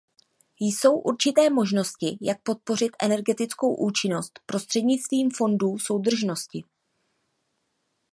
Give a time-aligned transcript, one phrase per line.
[0.59, 6.63] Jsou určité možnosti, jak podpořit energetickou účinnost prostřednictvím fondů soudržnosti.